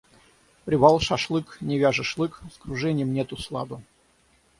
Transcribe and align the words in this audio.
Привал, 0.65 0.99
шашлык, 0.99 1.57
не 1.61 1.77
вяжешь 1.77 2.17
лык, 2.17 2.41
с 2.51 2.57
кружением 2.57 3.13
нету 3.13 3.37
сладу. 3.39 3.83